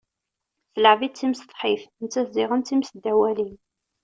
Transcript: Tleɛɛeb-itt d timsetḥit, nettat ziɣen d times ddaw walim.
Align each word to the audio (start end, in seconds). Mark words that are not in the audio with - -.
Tleɛɛeb-itt 0.73 1.15
d 1.15 1.17
timsetḥit, 1.17 1.83
nettat 2.01 2.31
ziɣen 2.35 2.61
d 2.61 2.65
times 2.67 2.89
ddaw 2.97 3.17
walim. 3.21 3.55